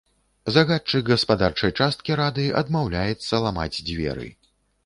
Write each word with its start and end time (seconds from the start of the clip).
Загадчык 0.55 1.03
гаспадарчай 1.11 1.75
часткі 1.79 2.17
рады 2.21 2.47
адмаўляецца 2.63 3.43
ламаць 3.47 3.75
дзверы. 3.87 4.27